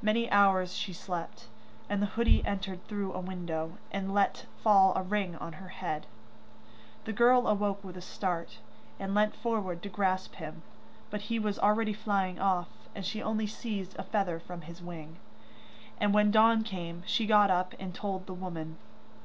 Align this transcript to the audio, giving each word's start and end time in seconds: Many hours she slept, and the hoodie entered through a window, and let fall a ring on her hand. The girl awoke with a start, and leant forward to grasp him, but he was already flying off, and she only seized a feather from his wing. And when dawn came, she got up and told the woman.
Many 0.00 0.30
hours 0.30 0.74
she 0.76 0.92
slept, 0.92 1.48
and 1.90 2.00
the 2.00 2.06
hoodie 2.14 2.46
entered 2.46 2.86
through 2.86 3.12
a 3.12 3.18
window, 3.18 3.76
and 3.90 4.14
let 4.14 4.46
fall 4.62 4.92
a 4.94 5.02
ring 5.02 5.34
on 5.34 5.54
her 5.54 5.66
hand. 5.70 6.06
The 7.06 7.12
girl 7.12 7.48
awoke 7.48 7.82
with 7.82 7.96
a 7.96 8.00
start, 8.00 8.58
and 9.00 9.16
leant 9.16 9.34
forward 9.34 9.82
to 9.82 9.88
grasp 9.88 10.36
him, 10.36 10.62
but 11.10 11.22
he 11.22 11.40
was 11.40 11.58
already 11.58 11.92
flying 11.92 12.38
off, 12.38 12.68
and 12.94 13.04
she 13.04 13.20
only 13.20 13.48
seized 13.48 13.98
a 13.98 14.04
feather 14.04 14.38
from 14.38 14.60
his 14.60 14.80
wing. 14.80 15.16
And 15.98 16.14
when 16.14 16.30
dawn 16.30 16.62
came, 16.62 17.02
she 17.04 17.26
got 17.26 17.50
up 17.50 17.74
and 17.80 17.92
told 17.92 18.26
the 18.28 18.34
woman. 18.34 18.78